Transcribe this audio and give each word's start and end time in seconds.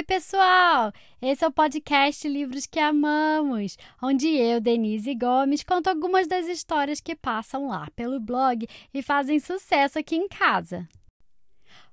Oi, 0.00 0.04
pessoal! 0.04 0.94
Esse 1.20 1.44
é 1.44 1.46
o 1.46 1.52
podcast 1.52 2.26
Livros 2.26 2.64
que 2.64 2.80
Amamos, 2.80 3.76
onde 4.02 4.28
eu, 4.28 4.58
Denise 4.58 5.14
Gomes, 5.14 5.62
conto 5.62 5.88
algumas 5.88 6.26
das 6.26 6.48
histórias 6.48 7.02
que 7.02 7.14
passam 7.14 7.68
lá 7.68 7.86
pelo 7.94 8.18
blog 8.18 8.66
e 8.94 9.02
fazem 9.02 9.38
sucesso 9.38 9.98
aqui 9.98 10.16
em 10.16 10.26
casa. 10.26 10.88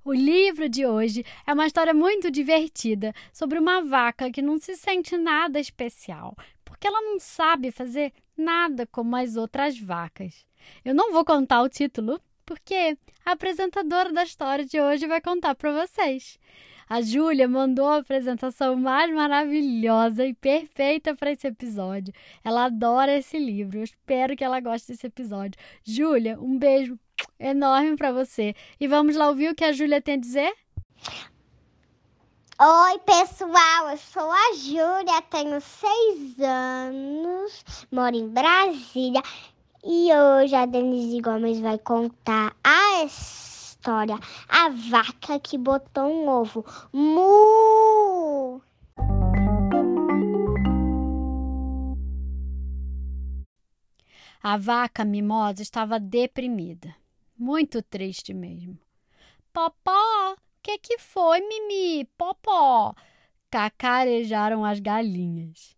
O 0.06 0.14
livro 0.14 0.70
de 0.70 0.86
hoje 0.86 1.26
é 1.46 1.52
uma 1.52 1.68
história 1.68 1.94
muito 1.94 2.32
divertida 2.32 3.14
sobre 3.34 3.60
uma 3.60 3.82
vaca 3.82 4.32
que 4.32 4.42
não 4.42 4.58
se 4.58 4.78
sente 4.78 5.18
nada 5.18 5.60
especial, 5.60 6.34
porque 6.64 6.88
ela 6.88 7.02
não 7.02 7.20
sabe 7.20 7.72
fazer 7.72 8.14
nada 8.38 8.88
como 8.88 9.18
as 9.18 9.36
outras 9.36 9.78
vacas. 9.78 10.46
Eu 10.86 10.96
não 10.96 11.12
vou 11.12 11.26
contar 11.26 11.62
o 11.62 11.68
título, 11.68 12.22
porque 12.46 12.98
a 13.26 13.34
apresentadora 13.34 14.14
da 14.14 14.24
história 14.24 14.64
de 14.64 14.80
hoje 14.80 15.06
vai 15.08 15.20
contar 15.20 15.56
para 15.56 15.86
vocês. 15.86 16.40
A 16.90 17.02
Júlia 17.02 17.48
mandou 17.48 17.88
a 17.88 17.98
apresentação 17.98 18.76
mais 18.76 19.14
maravilhosa 19.14 20.26
e 20.26 20.34
perfeita 20.34 21.14
para 21.16 21.32
esse 21.32 21.48
episódio. 21.48 22.14
Ela 22.44 22.66
adora 22.66 23.18
esse 23.18 23.38
livro. 23.38 23.80
Eu 23.80 23.84
espero 23.84 24.36
que 24.36 24.44
ela 24.44 24.60
goste 24.62 24.88
desse 24.88 25.08
episódio. 25.08 25.60
Júlia, 25.84 26.40
um 26.40 26.58
beijo 26.58 26.98
enorme 27.40 27.96
para 27.98 28.12
você. 28.12 28.56
E 28.80 28.88
vamos 28.88 29.16
lá 29.16 29.28
ouvir 29.28 29.52
o 29.52 29.56
que 29.56 29.66
a 29.66 29.74
Júlia 29.74 30.02
tem 30.02 30.16
a 30.16 30.20
dizer? 30.20 30.54
Oi, 32.60 33.00
pessoal, 33.06 33.90
eu 33.92 33.98
sou 33.98 34.32
a 34.32 34.54
Júlia, 34.56 35.22
tenho 35.30 35.62
seis 35.62 36.40
anos, 36.40 37.86
moro 37.92 38.16
em 38.16 38.28
Brasília 38.28 39.22
e 39.84 40.10
hoje 40.12 40.56
a 40.56 40.66
Denise 40.66 41.22
Gomes 41.22 41.60
vai 41.60 41.78
contar 41.78 42.56
a 42.64 43.04
história 43.78 44.20
A 44.50 44.70
Vaca 44.70 45.40
que 45.40 45.58
Botou 45.58 46.08
um 46.08 46.28
Ovo. 46.28 46.66
Mu! 46.92 48.62
A 54.42 54.58
vaca 54.58 55.04
mimosa 55.04 55.62
estava 55.62 56.00
deprimida, 56.00 56.96
muito 57.38 57.82
triste 57.82 58.34
mesmo. 58.34 58.78
Popó, 59.52 60.36
que, 60.62 60.78
que 60.78 60.98
foi, 61.00 61.42
Mimi? 61.42 62.06
Popó! 62.18 62.94
Cacarejaram 63.50 64.64
as 64.64 64.80
galinhas. 64.80 65.76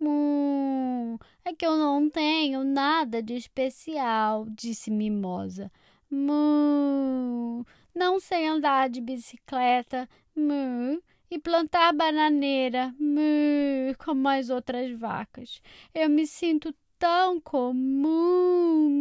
Hum, 0.00 1.18
é 1.44 1.52
que 1.54 1.66
eu 1.66 1.76
não 1.76 2.08
tenho 2.08 2.64
nada 2.64 3.22
de 3.22 3.34
especial, 3.34 4.46
disse 4.48 4.90
Mimosa. 4.90 5.70
Hum, 6.12 7.64
não 7.94 8.20
sei 8.20 8.46
andar 8.46 8.90
de 8.90 9.00
bicicleta. 9.00 10.06
Hum, 10.36 11.00
e 11.30 11.38
plantar 11.38 11.94
bananeira, 11.94 12.94
hum, 13.00 13.94
como 13.96 14.28
as 14.28 14.50
outras 14.50 14.92
vacas. 14.98 15.62
Eu 15.94 16.10
me 16.10 16.26
sinto 16.26 16.74
tão 16.98 17.40
comum. 17.40 18.92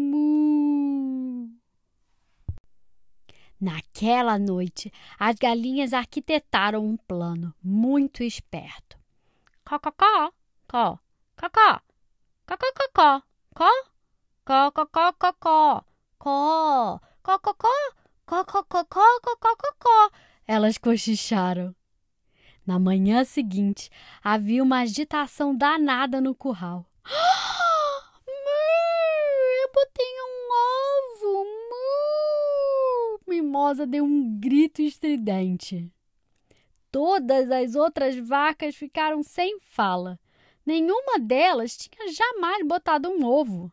Naquela 3.59 4.39
noite, 4.39 4.91
as 5.19 5.35
galinhas 5.35 5.91
arquitetaram 5.93 6.85
um 6.85 6.95
plano 6.95 7.53
muito 7.61 8.23
esperto. 8.23 8.97
Cococó, 9.65 10.31
có, 10.67 10.97
cocó, 11.37 11.81
cococó, 12.47 13.21
có, 13.53 13.69
cococó, 14.45 15.13
cocó, 15.13 15.85
có, 16.21 17.01
cococó, 17.23 17.67
cococó, 18.27 18.85
cococó. 18.85 20.11
Elas 20.47 20.77
cochicharam. 20.77 21.73
Na 22.63 22.77
manhã 22.77 23.25
seguinte, 23.25 23.89
havia 24.23 24.61
uma 24.61 24.81
agitação 24.81 25.55
danada 25.55 26.21
no 26.21 26.35
curral. 26.35 26.85
Eu 29.63 29.71
botei 29.73 30.13
um 30.21 30.47
ovo! 30.83 31.47
Mimosa 33.27 33.87
deu 33.87 34.03
um 34.03 34.39
grito 34.39 34.83
estridente. 34.83 35.91
Todas 36.91 37.49
as 37.49 37.73
outras 37.73 38.15
vacas 38.15 38.75
ficaram 38.75 39.23
sem 39.23 39.59
fala. 39.61 40.19
Nenhuma 40.63 41.17
delas 41.17 41.75
tinha 41.75 42.13
jamais 42.13 42.63
botado 42.67 43.09
um 43.09 43.25
ovo. 43.25 43.71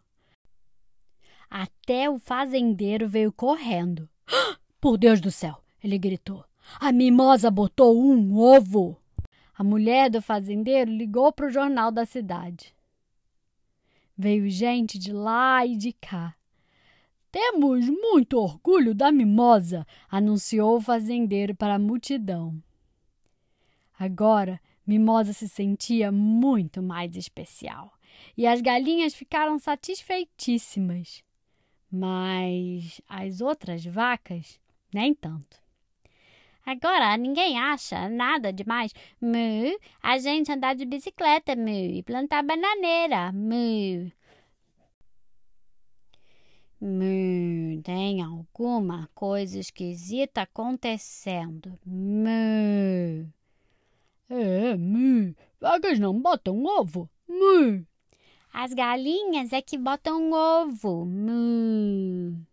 Até 1.51 2.09
o 2.09 2.19
fazendeiro 2.19 3.09
veio 3.09 3.33
correndo. 3.33 4.09
Por 4.81 4.97
Deus 4.99 5.21
do 5.21 5.31
céu! 5.31 5.63
Ele 5.83 5.99
gritou. 5.99 6.45
A 6.81 6.93
mimosa 6.93 7.51
botou 7.51 7.99
um 7.99 8.37
ovo! 8.37 9.01
A 9.55 9.65
mulher 9.65 10.11
do 10.11 10.23
fazendeiro 10.23 10.91
ligou 10.91 11.33
para 11.33 11.47
o 11.47 11.51
jornal 11.51 11.91
da 11.91 12.07
cidade. 12.07 12.75
Veio 14.17 14.49
gente 14.49 14.99
de 14.99 15.13
lá 15.13 15.67
e 15.67 15.77
de 15.77 15.93
cá. 15.93 16.35
Temos 17.31 17.89
muito 17.89 18.39
orgulho 18.39 18.95
da 18.95 19.11
mimosa, 19.11 19.87
anunciou 20.09 20.77
o 20.77 20.81
fazendeiro 20.81 21.55
para 21.55 21.75
a 21.75 21.79
multidão. 21.79 22.63
Agora, 23.99 24.61
Mimosa 24.89 25.35
se 25.35 25.47
sentia 25.47 26.11
muito 26.11 26.83
mais 26.83 27.15
especial 27.15 27.93
e 28.35 28.47
as 28.47 28.63
galinhas 28.63 29.13
ficaram 29.13 29.59
satisfeitíssimas. 29.59 31.23
Mas 31.91 33.01
as 33.09 33.41
outras 33.41 33.85
vacas, 33.85 34.61
nem 34.93 35.15
tanto. 35.15 35.57
Agora 36.65 37.17
ninguém 37.17 37.59
acha 37.59 38.11
nada 38.11 38.53
demais. 38.53 38.93
Mu, 39.21 39.79
a 40.03 40.19
gente 40.19 40.53
andar 40.53 40.75
de 40.75 40.85
bicicleta, 40.85 41.57
mu, 41.57 41.69
e 41.71 42.03
plantar 42.03 42.43
bananeira, 42.43 43.33
mu. 43.33 44.13
Mu, 46.79 47.83
tem 47.83 48.21
alguma 48.23 49.09
coisa 49.15 49.59
esquisita 49.59 50.43
acontecendo. 50.43 51.79
Mu. 51.87 53.33
É, 54.29 54.77
mu. 54.77 55.35
Vagas 55.59 55.99
não 55.99 56.21
botam 56.21 56.63
ovo. 56.65 57.09
Mu. 57.27 57.87
As 58.61 58.75
galinhas 58.75 59.53
é 59.53 59.63
que 59.63 59.79
botam 59.79 60.33
ovo. 60.33 61.07
Mu. 61.07 62.45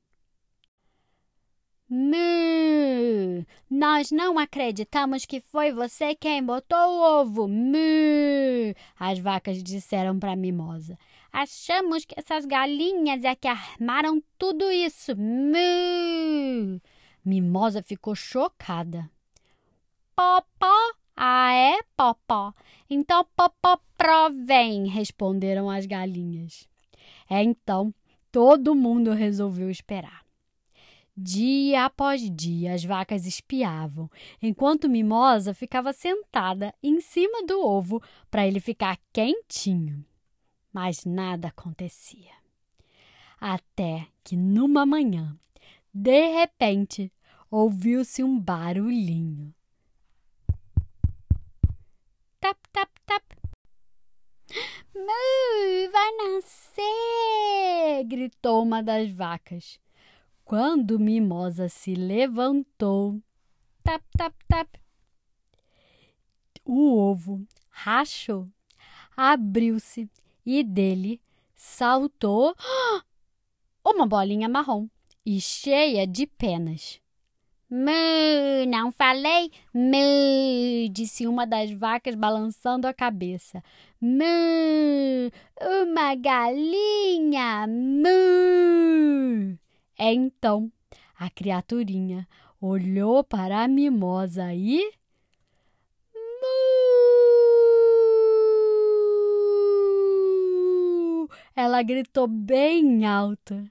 Mu. 1.90 3.44
Nós 3.68 4.12
não 4.12 4.38
acreditamos 4.38 5.26
que 5.26 5.42
foi 5.42 5.72
você 5.72 6.14
quem 6.14 6.44
botou 6.44 6.78
o 6.78 7.22
ovo. 7.22 7.48
Mu. 7.48 8.76
As 9.00 9.18
vacas 9.18 9.64
disseram 9.64 10.20
para 10.20 10.34
a 10.34 10.36
mimosa. 10.36 10.96
Achamos 11.34 12.06
que 12.06 12.14
essas 12.20 12.46
galinhas 12.46 13.24
é 13.24 13.34
que 13.34 13.48
armaram 13.48 14.22
tudo 14.38 14.70
isso. 14.72 15.16
Mu. 15.18 16.80
Mimosa 17.26 17.82
ficou 17.82 18.14
chocada. 18.14 19.10
Popó. 20.16 21.05
Ah, 21.16 21.54
é, 21.54 21.80
Popó? 21.96 22.54
Então, 22.90 23.26
Popó 23.36 23.80
provém, 23.98 24.88
responderam 24.88 25.70
as 25.70 25.86
galinhas. 25.86 26.68
É 27.30 27.42
então, 27.42 27.94
todo 28.32 28.76
mundo 28.76 29.12
resolveu 29.12 29.70
esperar. 29.70 30.26
Dia 31.18 31.86
após 31.86 32.30
dia, 32.30 32.74
as 32.74 32.84
vacas 32.84 33.26
espiavam, 33.26 34.10
enquanto 34.42 34.90
Mimosa 34.90 35.54
ficava 35.54 35.94
sentada 35.94 36.74
em 36.84 37.00
cima 37.00 37.46
do 37.46 37.66
ovo 37.66 38.02
para 38.30 38.46
ele 38.46 38.60
ficar 38.60 39.00
quentinho 39.14 40.04
mas 40.76 41.06
nada 41.06 41.48
acontecia. 41.48 42.34
Até 43.40 44.10
que 44.26 44.36
numa 44.36 44.86
manhã, 44.86 45.40
de 45.94 46.28
repente, 46.34 47.10
ouviu-se 47.50 48.22
um 48.22 48.38
barulhinho. 48.38 49.56
Mu, 55.06 55.92
vai 55.92 56.12
nascer! 56.18 58.04
gritou 58.06 58.64
uma 58.64 58.82
das 58.82 59.10
vacas. 59.12 59.80
Quando 60.44 61.00
Mimosa 61.00 61.70
se 61.70 61.94
levantou, 61.94 63.22
tap, 63.84 64.02
tap, 64.18 64.34
tap, 64.48 64.68
o 66.66 66.98
ovo 66.98 67.46
rachou, 67.70 68.48
abriu-se 69.16 70.10
e 70.44 70.64
dele 70.64 71.22
saltou 71.56 72.56
uma 73.86 74.08
bolinha 74.08 74.50
marrom 74.50 74.88
e 75.24 75.40
cheia 75.40 76.08
de 76.08 76.26
penas. 76.26 77.00
Mu, 77.78 78.66
não 78.70 78.90
falei? 78.90 79.52
Mu, 79.74 80.88
disse 80.94 81.28
uma 81.28 81.46
das 81.46 81.70
vacas 81.72 82.16
balançando 82.16 82.88
a 82.88 82.94
cabeça. 82.94 83.62
Mu, 84.00 84.24
uma 85.84 86.16
galinha. 86.16 87.68
Mu. 87.68 89.58
É 90.00 90.14
então 90.14 90.72
a 91.20 91.30
criaturinha 91.30 92.26
olhou 92.62 93.26
para 93.26 93.64
a 93.64 93.68
mimosa 93.68 94.54
e. 94.54 94.80
Mu! 96.14 96.48
Ela 101.54 101.84
gritou 101.84 102.26
bem 102.26 103.06
alto. 103.06 103.70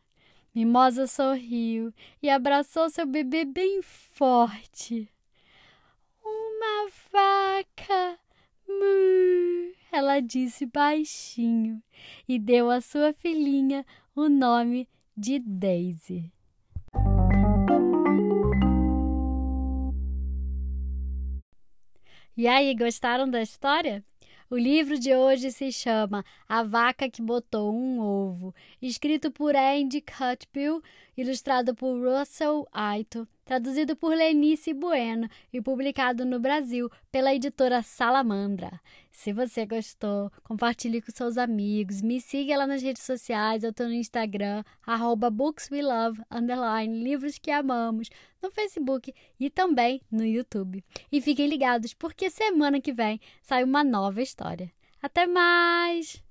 Mimosa 0.55 1.09
sorriu 1.09 1.93
e 2.23 2.31
abraçou 2.31 2.89
seu 2.89 3.05
bebê 3.05 3.45
bem 3.45 3.83
forte. 3.83 5.09
Uma 6.25 6.89
vaca, 7.11 8.19
mu, 8.69 9.73
ela 9.91 10.21
disse 10.21 10.65
baixinho 10.65 11.83
e 12.29 12.39
deu 12.39 12.71
à 12.71 12.81
sua 12.81 13.13
filhinha 13.13 13.85
o 14.15 14.29
nome 14.29 14.89
de 15.17 15.41
Daisy. 15.41 16.31
E 22.37 22.47
aí, 22.47 22.75
gostaram 22.77 23.29
da 23.29 23.43
história? 23.43 24.05
O 24.55 24.57
livro 24.57 24.97
de 24.97 25.13
hoje 25.13 25.51
se 25.51 25.73
chama 25.73 26.25
A 26.49 26.63
Vaca 26.63 27.11
que 27.11 27.21
Botou 27.21 27.75
um 27.75 27.99
Ovo, 27.99 28.55
escrito 28.81 29.29
por 29.29 29.57
Andy 29.57 30.01
Cutbill, 30.01 30.81
ilustrado 31.17 31.75
por 31.75 31.99
Russell 31.99 32.63
Aito, 32.73 33.27
traduzido 33.45 33.95
por 33.95 34.15
Lenice 34.15 34.73
Bueno 34.73 35.29
e 35.53 35.61
publicado 35.61 36.25
no 36.25 36.41
Brasil 36.41 36.91
pela 37.13 37.35
editora 37.35 37.83
Salamandra. 37.83 38.81
Se 39.11 39.33
você 39.33 39.67
gostou, 39.67 40.31
compartilhe 40.43 41.01
com 41.01 41.13
seus 41.13 41.39
amigos, 41.39 42.03
me 42.03 42.21
siga 42.21 42.57
lá 42.57 42.67
nas 42.67 42.83
redes 42.83 43.03
sociais, 43.03 43.63
eu 43.63 43.71
estou 43.71 43.87
no 43.87 43.93
Instagram, 43.93 44.65
arroba 44.85 45.31
bookswelove, 45.31 46.23
underline, 46.31 47.03
livros 47.03 47.39
que 47.39 47.51
amamos, 47.51 48.09
no 48.43 48.51
Facebook 48.51 49.15
e 49.39 49.51
também 49.51 50.01
no 50.11 50.25
YouTube. 50.25 50.85
E 51.13 51.21
fiquem 51.21 51.47
ligados, 51.47 51.95
porque 51.95 52.31
semana 52.31 52.81
que 52.81 52.93
vem 52.93 53.21
sai 53.43 53.63
uma 53.63 53.85
nova 53.85 54.21
história. 54.21 54.71
Até 55.01 55.27
mais! 55.27 56.23